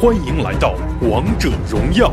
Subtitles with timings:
[0.00, 0.76] 欢迎来到
[1.10, 2.08] 《王者荣耀》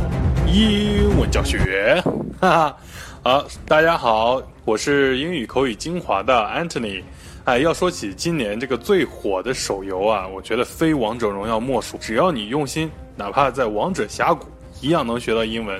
[0.51, 2.01] 英文教学，
[2.41, 2.77] 哈哈！
[3.21, 7.03] 好，大家好，我是英语口语精华的 Anthony。
[7.43, 11.95] 哎，要说起今年这个最火的手游啊，我觉得非《王者荣耀》莫属。
[12.01, 14.45] 只要你用心，哪怕在《王者峡谷》，
[14.81, 15.79] 一样能学到英文。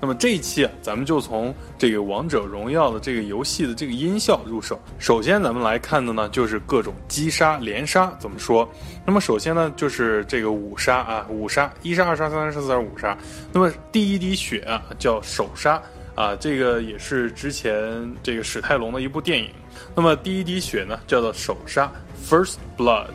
[0.00, 4.78] 那么这一期啊，咱们就从这个《王者荣耀》的这个游戏的这个音效入手。
[4.98, 8.68] 首先，咱们来看的呢，就是各种击杀、连杀怎么说。
[9.06, 13.16] 那么首先呢，就是这个五杀啊，五杀，一杀、二杀、三杀、四杀、五杀。
[13.52, 15.82] 那么第一滴血啊，叫首杀
[16.14, 19.50] 啊，这个也是之前这个史泰龙的一部电影。
[19.94, 21.90] 那么第一滴血呢，叫做首杀
[22.28, 23.08] ，First Blood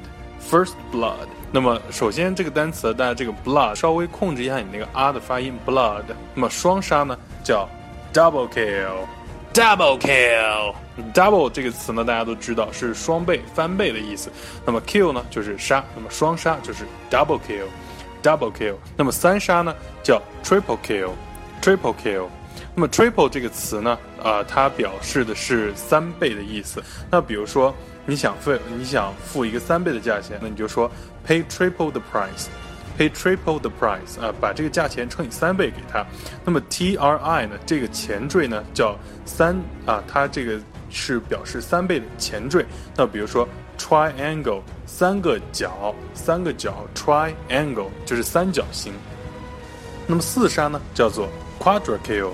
[0.50, 1.28] Blood，First Blood。
[1.52, 6.04] 那么首先这个单词，大家这个 blood 稍微控制一下你那个 r 的发音，blood。
[6.34, 7.68] 那么双杀呢叫
[8.14, 14.32] double kill，double kill，double 这个词呢大家都知道是双倍、翻倍的意思。
[14.66, 18.76] 那么 kill 呢就是杀，那么双杀就是 double kill，double kill。
[18.96, 22.28] 那么三杀呢叫 triple kill，triple kill。
[22.74, 26.82] 那么 triple 这个词呢，啊，它表示的是三倍的意思。
[27.10, 27.74] 那比如说。
[28.04, 30.90] 你想付你想付一个三倍的价钱，那你就说
[31.26, 36.04] pay triple the price，pay triple the price 啊，把这个价钱乘以三倍给他。
[36.44, 39.56] 那么 T R I 呢，这个前缀呢叫三
[39.86, 42.66] 啊，它这个是表示三倍的前缀。
[42.98, 48.94] 那比如说 triangle 三个角，三个角 triangle 就是三角形。
[50.08, 52.32] 那么四杀呢叫做 quadra kill。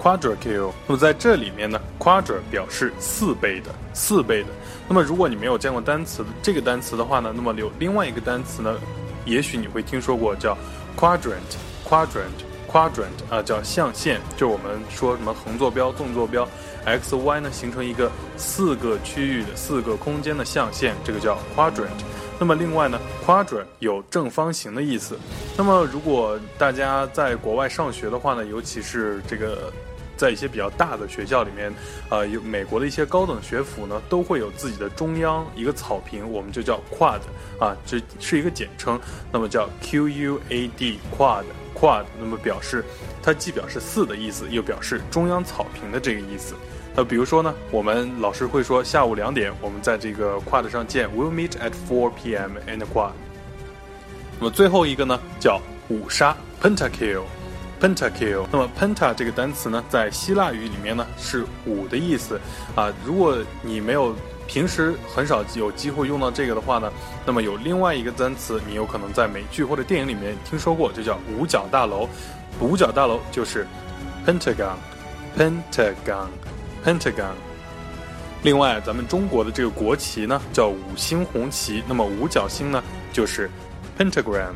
[0.00, 4.48] Quadra kill，那么在这里面呢，quadra 表示四倍的，四倍的。
[4.88, 8.78] 那么如果你没有见过单词这个单词的话呢，那么有另外一个单词呢，
[9.26, 10.56] 也许你会听说过叫
[10.98, 16.48] quadrant，quadrant，quadrant 啊，叫象限，就我们说什么横坐标、纵坐标
[16.86, 21.90] ，x、y 呢形成一个四个区域的四个空间的象限，这个叫 quadrant。
[22.40, 25.16] 那么另外呢，quadrant 有正方形的意思。
[25.56, 29.72] 那么如果大家在国外上学的话呢，尤其是这个。
[30.16, 31.72] 在一些比较大的学校里面，
[32.10, 37.20] 呃，有美国的一些高等学府呢，都会有自己的中央一个草坪，我们就叫 quad
[37.58, 39.00] 啊，这是一个简称，
[39.32, 42.84] 那么叫 Q U A D quad quad，那么表示
[43.22, 46.54] 它既表示四的意思，又表示中央草坪的这个意思。
[47.00, 52.58] 那比如说呢，我们老师会说下午两点我们在这个 quad 上见，We'll meet at four p.m.
[52.66, 53.12] in the quad。
[54.38, 55.58] 那么最后一个呢，叫
[55.88, 57.22] 五杀 pentakill。
[57.80, 62.38] pentakill，那么 penta 这个单词呢，在希腊语里面呢是五的意思
[62.74, 62.92] 啊。
[63.02, 64.14] 如果你没有
[64.46, 66.92] 平时很少有机会用到这个的话呢，
[67.24, 72.06] 那么有另外一个单词，你有可能在美剧或者电影里面听说过，就叫五角大楼。
[72.60, 73.66] 五角大楼就是
[74.26, 76.26] Pentagon，Pentagon
[76.84, 77.34] Pentagon。
[78.42, 82.82] 另外，咱们中国的这个国旗呢叫五星红旗，那么五角星呢
[83.12, 83.50] 就是
[83.98, 84.54] pentagram。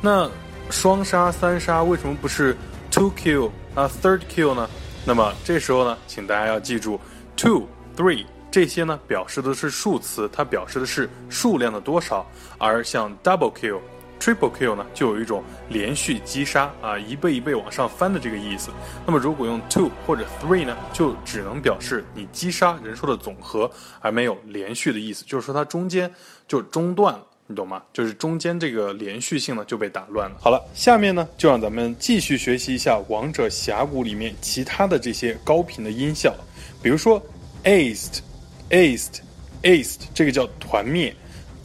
[0.00, 0.30] 那
[0.70, 2.56] 双杀、三杀为什么不是
[2.90, 4.68] two kill 啊 third kill 呢？
[5.04, 6.98] 那么这时候呢，请大家要记住
[7.36, 12.26] two、three 这些呢，表示的是数词，它表示的是数量的多少。
[12.56, 13.80] 而像 double kill、
[14.20, 18.70] triple kill 呢，就有一种连续击杀啊，一倍一倍往上翻的这个意思。
[19.06, 26.12] 那么如果用 two 或者 three 呢，就只能表示你击杀人数的总和，而没有连续的意思，就是说它中间
[26.48, 27.24] 就中断了。
[27.48, 27.80] 你懂吗？
[27.92, 30.36] 就是中间这个连续性呢就被打乱了。
[30.40, 36.34] 好了，下面呢就让咱们继续学习一下《王者峡谷》里面其他的这些高频的音效，
[36.82, 37.24] 比如说
[37.62, 41.14] aced，aced，aced，这个叫团灭。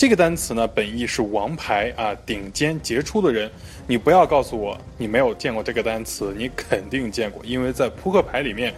[0.02, 3.48] 这个单词呢本意是王牌啊，顶尖杰出的人。
[3.86, 8.74] 你不要告诉我你没有见过这个单词，你肯定见过，因为在扑克牌里面，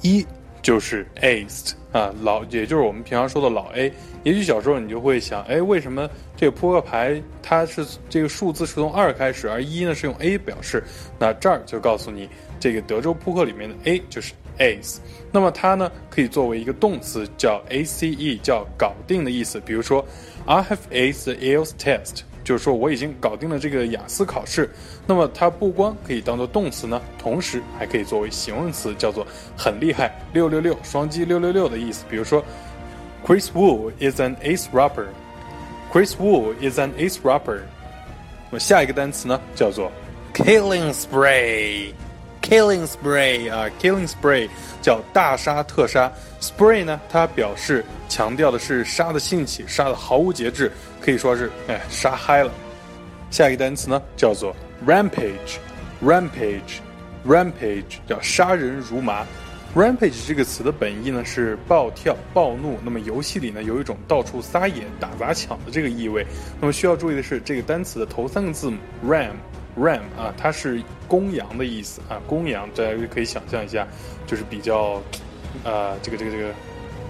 [0.00, 0.24] 一
[0.62, 3.92] 就是 ace 啊，老也就是我们平常说的老 A。
[4.22, 10.84] 也许小时候你就会想，哎，为什么这个扑克牌它是这个数字是从二开始，而一呢是用 A 表示？
[11.18, 12.28] 那这儿就告诉你，
[12.60, 14.98] 这个德州扑克里面的 A 就是 ace，
[15.32, 19.58] 那么它呢可以作为一个动词叫 ace，叫搞定的意思。
[19.58, 20.06] 比如说
[20.46, 24.70] ，I have ace the IELTS test，就是说我已经搞定了这个雅思考试。
[25.06, 29.26] 那么它不光可以当做动词呢，同时还可以作为形容词，叫做
[29.56, 32.04] 很厉害，六六六，双击六六六的意思。
[32.08, 32.44] 比如说。
[33.26, 35.06] Chris Wu is an ace rapper.
[35.90, 37.60] Chris Wu is an ace rapper.
[38.50, 39.90] 那么下一个单词呢，叫做
[40.34, 41.94] killing spray。
[42.44, 44.48] Killing spray 啊，killing spray
[44.82, 46.12] 叫大杀特杀。
[46.40, 50.70] spray 呢，它表示强调的是杀的兴起，杀的毫无节制，
[51.00, 52.52] 可以说是哎杀嗨了。
[53.30, 54.54] 下一个单词呢，叫做
[54.86, 55.56] rampage。
[56.04, 59.26] rampage，rampage 叫杀人如麻。
[59.74, 62.78] Rampage 这个词的本意呢是暴跳、暴怒。
[62.84, 66.24] 那么游戏里呢有一种到处撒野、打砸抢的这个意味。
[66.60, 69.32] 那么需要注意的是，这个单词的头三个字母 Ram
[69.76, 73.86] Ram 啊，它是公羊的意思啊，公羊，大家就可以想象一下，
[74.26, 75.02] 就是比较，
[75.64, 76.50] 呃，这个这个这个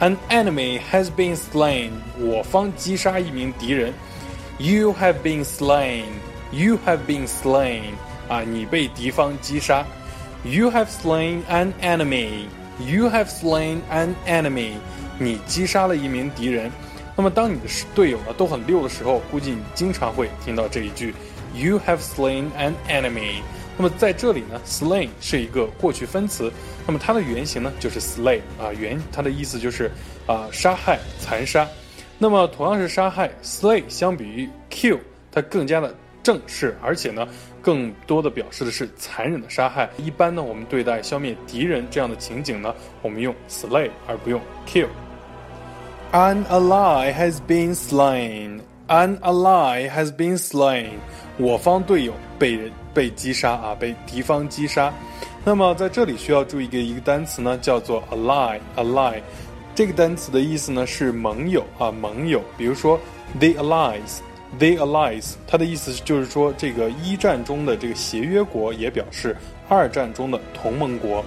[0.00, 1.90] An enemy has been slain。
[2.18, 3.92] 我方击杀一名敌人。
[4.56, 6.04] You have been slain.
[6.50, 7.82] You have been slain.
[8.26, 9.84] 啊，你被敌方击杀。
[10.44, 12.46] You have slain an enemy.
[12.78, 14.74] You have slain an enemy.
[15.18, 16.70] 你击杀了一名敌人。
[17.16, 21.12] 那么，当你的队友呢都很溜的时候，估计你经常会听到这一句
[21.52, 23.42] ：You have slain an enemy.
[23.76, 26.52] 那么在这里呢，slain 是一个过去分词，
[26.86, 29.90] 那么它的原型呢就是 slay 啊，原它的意思就是
[30.26, 31.66] 啊杀害、残杀。
[32.16, 34.98] 那么同样是杀害，slay 相比于 kill，
[35.32, 35.92] 它更加的
[36.22, 37.26] 正式，而且呢
[37.68, 39.90] 更多的表示的是残忍的杀害。
[39.98, 44.88] 一般呢我们对待消灭敌人这样的情景呢，我们用 slay 而不用 kill。
[46.12, 48.62] An ally has been slain.
[48.86, 50.92] An ally has been slain.
[51.36, 54.90] 我方队友被人被击杀啊，被敌方击杀。
[55.44, 58.58] 那么在这里需要注意一个一个单词呢，叫做 ally。
[58.76, 59.20] ally
[59.74, 62.40] 这个单词的意思呢是盟友啊，盟友。
[62.56, 62.98] 比如说
[63.38, 64.20] the allies
[64.56, 69.36] The allies，它的意思就是说这个一战中的这个协约国，也表示
[69.68, 71.24] 二战中的同盟国。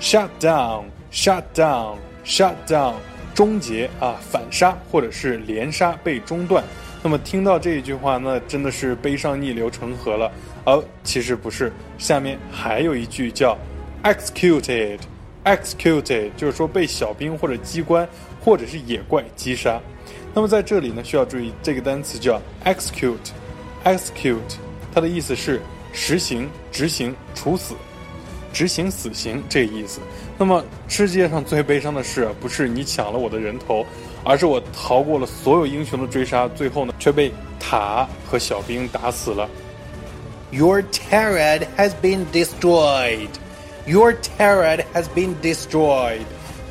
[0.00, 2.94] shut down，shut down，shut down，
[3.34, 6.64] 终结啊，反杀或者是连杀被中断。
[7.02, 10.30] 那么听到这一句话，那真的是悲伤逆流成河了。
[10.64, 13.56] 而其实不是，下面还有一句叫
[14.02, 18.08] executed，executed 就是说被小兵或者机关
[18.44, 19.80] 或者是野怪击杀。
[20.34, 24.38] 那么在这里呢，需要注意这个单词叫 execute，execute
[24.94, 25.60] 它的意思是
[25.92, 27.74] 实行、执行、处死、
[28.52, 30.00] 执行死刑这个意思。
[30.36, 33.84] 那么世界上最悲伤的事，不是你抢了我的人头。
[34.24, 39.48] 而是我逃过了所有英雄的追杀，最后呢却被塔和小兵打死了。
[40.50, 43.28] Your turret has been destroyed.
[43.86, 46.26] Your turret has been destroyed.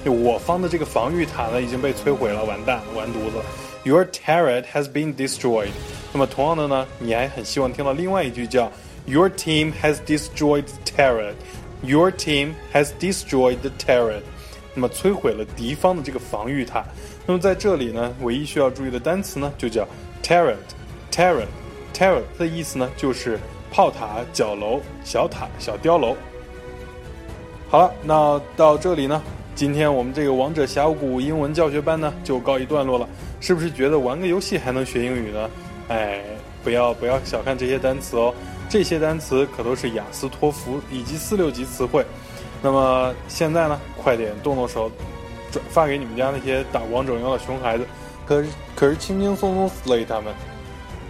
[0.09, 3.37] 我方的这个防御塔呢已经被摧毁了，完蛋，完犊子。
[3.83, 5.69] Your turret has been destroyed.
[6.11, 8.71] 那么同样的呢，你还很希望听到另外一句叫
[9.05, 11.35] Your team has destroyed the turret.
[11.83, 14.21] Your team has destroyed the turret.
[14.73, 16.83] 那么摧毁了敌方的这个防御塔。
[17.25, 19.87] 那么在这里呢，唯一需要注意的单词呢，就叫
[20.21, 23.39] turret，turret，turret 的意思呢，就是
[23.71, 26.15] 炮塔、角楼、小塔、小碉楼。
[27.69, 29.21] 好了，那到这里呢，
[29.57, 33.09] 今天我们这个王者峡谷英文教学班呢，就告一段落了。
[33.39, 35.49] 是不是觉得玩个游戏还能学英语呢？
[35.87, 36.21] 哎，
[36.63, 38.31] 不要不要小看这些单词哦，
[38.69, 42.05] 这些单词可都是雅思、托福以及四六级词汇。
[42.61, 44.91] 那么现在呢，快点动动手。
[45.51, 47.87] 转发给你们家那些打王者荣耀的熊孩子，
[48.27, 50.31] 可是可是轻轻松松 slay 他们。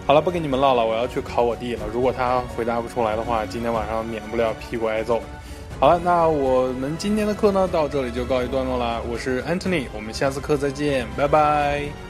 [0.06, 1.82] 好了，不跟你们唠了，我要去考我弟了。
[1.92, 5.20] 如果他回答不出来的话，今天晚上免不了屁股挨揍。
[5.80, 9.00] 好了，那我们今天的课呢，到这里就告一段落啦。
[9.08, 12.07] 我是 Anthony，我们下次课再见，拜拜。